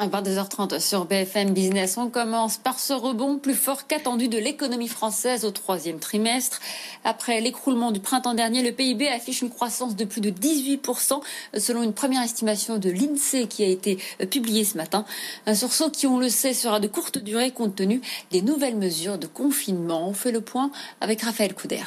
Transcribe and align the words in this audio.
À 0.00 0.06
22h30 0.06 0.80
sur 0.80 1.04
BFM 1.04 1.52
Business, 1.52 1.98
on 1.98 2.08
commence 2.08 2.56
par 2.56 2.78
ce 2.78 2.94
rebond 2.94 3.36
plus 3.36 3.54
fort 3.54 3.86
qu'attendu 3.86 4.28
de 4.28 4.38
l'économie 4.38 4.88
française 4.88 5.44
au 5.44 5.50
troisième 5.50 5.98
trimestre. 5.98 6.58
Après 7.04 7.42
l'écroulement 7.42 7.92
du 7.92 8.00
printemps 8.00 8.32
dernier, 8.32 8.62
le 8.62 8.72
PIB 8.72 9.08
affiche 9.08 9.42
une 9.42 9.50
croissance 9.50 9.96
de 9.96 10.06
plus 10.06 10.22
de 10.22 10.30
18% 10.30 11.20
selon 11.58 11.82
une 11.82 11.92
première 11.92 12.22
estimation 12.22 12.78
de 12.78 12.88
l'INSEE 12.88 13.46
qui 13.46 13.62
a 13.62 13.66
été 13.66 13.98
publiée 14.30 14.64
ce 14.64 14.78
matin. 14.78 15.04
Un 15.44 15.54
sursaut 15.54 15.90
qui, 15.90 16.06
on 16.06 16.18
le 16.18 16.30
sait, 16.30 16.54
sera 16.54 16.80
de 16.80 16.88
courte 16.88 17.18
durée 17.18 17.50
compte 17.50 17.76
tenu 17.76 18.00
des 18.30 18.40
nouvelles 18.40 18.78
mesures 18.78 19.18
de 19.18 19.26
confinement. 19.26 20.08
On 20.08 20.14
fait 20.14 20.32
le 20.32 20.40
point 20.40 20.70
avec 21.02 21.20
Raphaël 21.20 21.52
Couder. 21.52 21.84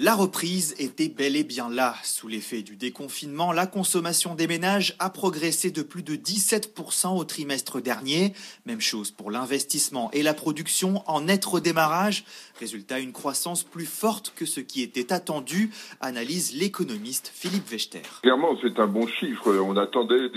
La 0.00 0.16
reprise 0.16 0.74
était 0.80 1.08
bel 1.08 1.36
et 1.36 1.44
bien 1.44 1.70
là. 1.70 1.94
Sous 2.02 2.26
l'effet 2.26 2.62
du 2.62 2.74
déconfinement, 2.74 3.52
la 3.52 3.68
consommation 3.68 4.34
des 4.34 4.48
ménages 4.48 4.96
a 4.98 5.08
progressé 5.08 5.70
de 5.70 5.82
plus 5.82 6.02
de 6.02 6.16
17% 6.16 7.16
au 7.16 7.22
trimestre 7.22 7.80
dernier. 7.80 8.32
Même 8.66 8.80
chose 8.80 9.12
pour 9.12 9.30
l'investissement 9.30 10.10
et 10.12 10.24
la 10.24 10.34
production 10.34 11.04
en 11.06 11.20
net 11.20 11.44
redémarrage. 11.44 12.24
Résultat, 12.58 12.98
une 12.98 13.12
croissance 13.12 13.62
plus 13.62 13.86
forte 13.86 14.32
que 14.34 14.46
ce 14.46 14.58
qui 14.58 14.82
était 14.82 15.12
attendu, 15.12 15.70
analyse 16.00 16.56
l'économiste 16.56 17.30
Philippe 17.32 17.68
Vechter. 17.68 18.02
Clairement, 18.22 18.58
c'est 18.62 18.80
un 18.80 18.88
bon 18.88 19.06
chiffre. 19.06 19.56
On 19.58 19.76
attendait 19.76 20.28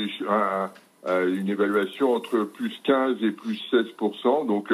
une 1.08 1.50
évaluation 1.50 2.14
entre 2.14 2.44
plus 2.44 2.74
15 2.84 3.18
et 3.24 3.32
plus 3.32 3.60
16%. 3.72 4.46
Donc, 4.46 4.72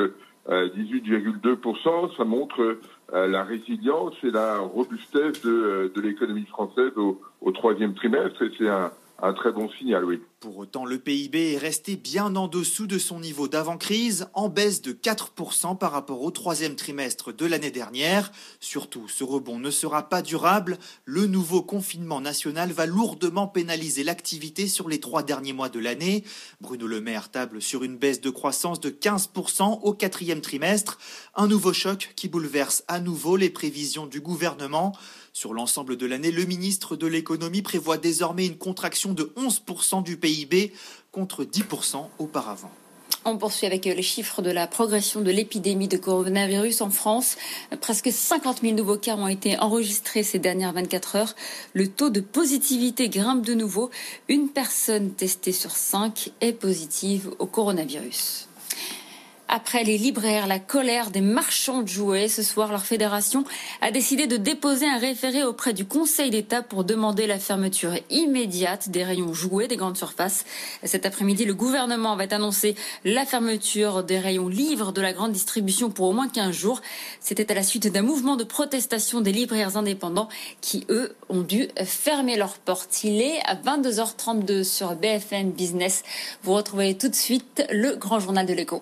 18,2%, 0.49 1.87
euh, 1.87 2.07
ça 2.17 2.25
montre 2.25 2.77
euh, 3.13 3.27
la 3.27 3.43
résilience 3.43 4.13
et 4.23 4.31
la 4.31 4.57
robustesse 4.59 5.41
de, 5.41 5.91
euh, 5.95 6.01
l'économie 6.01 6.45
française 6.45 6.91
au, 6.97 7.21
au, 7.41 7.51
troisième 7.51 7.93
trimestre. 7.93 8.41
Et 8.41 8.51
c'est 8.57 8.67
un, 8.67 8.91
un 9.21 9.33
très 9.33 9.51
bon 9.51 9.69
signal, 9.69 10.03
oui. 10.03 10.21
Pour 10.43 10.57
autant, 10.57 10.83
le 10.83 10.99
PIB 10.99 11.53
est 11.53 11.57
resté 11.57 11.95
bien 11.95 12.35
en 12.35 12.49
dessous 12.49 12.85
de 12.85 12.99
son 12.99 13.21
niveau 13.21 13.47
d'avant-crise, 13.47 14.27
en 14.33 14.49
baisse 14.49 14.81
de 14.81 14.91
4% 14.91 15.77
par 15.77 15.93
rapport 15.93 16.21
au 16.21 16.31
troisième 16.31 16.75
trimestre 16.75 17.31
de 17.31 17.45
l'année 17.45 17.71
dernière. 17.71 18.29
Surtout, 18.59 19.07
ce 19.07 19.23
rebond 19.23 19.57
ne 19.57 19.71
sera 19.71 20.09
pas 20.09 20.21
durable. 20.21 20.79
Le 21.05 21.27
nouveau 21.27 21.61
confinement 21.61 22.19
national 22.19 22.73
va 22.73 22.85
lourdement 22.85 23.47
pénaliser 23.47 24.03
l'activité 24.03 24.67
sur 24.67 24.89
les 24.89 24.99
trois 24.99 25.23
derniers 25.23 25.53
mois 25.53 25.69
de 25.69 25.79
l'année. 25.79 26.25
Bruno 26.59 26.87
Le 26.87 26.99
Maire 26.99 27.31
table 27.31 27.61
sur 27.61 27.85
une 27.85 27.95
baisse 27.95 28.19
de 28.19 28.29
croissance 28.29 28.81
de 28.81 28.89
15% 28.89 29.79
au 29.81 29.93
quatrième 29.93 30.41
trimestre. 30.41 30.99
Un 31.35 31.47
nouveau 31.47 31.71
choc 31.71 32.11
qui 32.17 32.27
bouleverse 32.27 32.83
à 32.89 32.99
nouveau 32.99 33.37
les 33.37 33.49
prévisions 33.49 34.07
du 34.07 34.19
gouvernement. 34.19 34.91
Sur 35.35 35.55
l'ensemble 35.55 35.97
de 35.97 36.05
l'année, 36.05 36.29
le 36.29 36.45
ministre 36.45 36.95
de 36.95 37.07
l'économie 37.07 37.63
prévoit 37.63 37.97
désormais 37.97 38.45
une 38.45 38.59
contraction 38.59 39.13
de 39.13 39.33
11% 39.35 40.03
du 40.03 40.15
Contre 41.11 41.43
10% 41.43 42.07
auparavant. 42.17 42.71
On 43.25 43.37
poursuit 43.37 43.67
avec 43.67 43.85
les 43.85 44.01
chiffres 44.01 44.41
de 44.41 44.51
la 44.51 44.67
progression 44.67 45.21
de 45.21 45.31
l'épidémie 45.31 45.87
de 45.87 45.95
coronavirus 45.95 46.81
en 46.81 46.89
France. 46.89 47.37
Presque 47.79 48.11
50 48.11 48.61
000 48.61 48.73
nouveaux 48.73 48.97
cas 48.97 49.15
ont 49.15 49.27
été 49.27 49.57
enregistrés 49.59 50.23
ces 50.23 50.39
dernières 50.39 50.73
24 50.73 51.15
heures. 51.15 51.35
Le 51.73 51.87
taux 51.87 52.09
de 52.09 52.19
positivité 52.19 53.07
grimpe 53.07 53.45
de 53.45 53.53
nouveau. 53.53 53.91
Une 54.27 54.49
personne 54.49 55.11
testée 55.11 55.53
sur 55.53 55.71
cinq 55.71 56.31
est 56.41 56.51
positive 56.53 57.29
au 57.39 57.45
coronavirus. 57.45 58.49
Après 59.55 59.83
les 59.83 59.99
libraires, 59.99 60.47
la 60.47 60.57
colère 60.57 61.11
des 61.11 61.21
marchands 61.21 61.83
de 61.83 61.87
jouets, 61.87 62.27
ce 62.27 62.41
soir, 62.41 62.71
leur 62.71 62.87
fédération 62.87 63.43
a 63.81 63.91
décidé 63.91 64.25
de 64.25 64.35
déposer 64.35 64.87
un 64.87 64.97
référé 64.97 65.43
auprès 65.43 65.73
du 65.73 65.85
Conseil 65.85 66.31
d'État 66.31 66.63
pour 66.63 66.83
demander 66.83 67.27
la 67.27 67.37
fermeture 67.37 67.93
immédiate 68.09 68.89
des 68.89 69.03
rayons 69.03 69.35
jouets 69.35 69.67
des 69.67 69.75
grandes 69.75 69.95
surfaces. 69.95 70.45
Cet 70.83 71.05
après-midi, 71.05 71.45
le 71.45 71.53
gouvernement 71.53 72.15
va 72.15 72.23
annoncer 72.31 72.73
la 73.05 73.27
fermeture 73.27 74.03
des 74.03 74.17
rayons 74.17 74.47
livres 74.47 74.91
de 74.91 75.01
la 75.01 75.13
grande 75.13 75.33
distribution 75.33 75.91
pour 75.91 76.09
au 76.09 76.13
moins 76.13 76.29
15 76.29 76.51
jours. 76.51 76.81
C'était 77.19 77.51
à 77.51 77.53
la 77.53 77.61
suite 77.61 77.85
d'un 77.85 78.01
mouvement 78.01 78.37
de 78.37 78.43
protestation 78.43 79.21
des 79.21 79.31
libraires 79.31 79.77
indépendants 79.77 80.29
qui, 80.61 80.83
eux, 80.89 81.15
ont 81.29 81.41
dû 81.41 81.67
fermer 81.85 82.37
leurs 82.37 82.57
portes. 82.57 83.03
Il 83.03 83.21
est 83.21 83.39
à 83.45 83.53
22h32 83.53 84.63
sur 84.63 84.95
BFM 84.95 85.51
Business. 85.51 86.01
Vous 86.41 86.53
retrouvez 86.53 86.97
tout 86.97 87.09
de 87.09 87.13
suite 87.13 87.63
le 87.69 87.95
grand 87.97 88.19
journal 88.19 88.47
de 88.47 88.53
l'écho. 88.53 88.81